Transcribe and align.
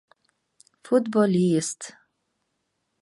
Футболист! 0.87 1.81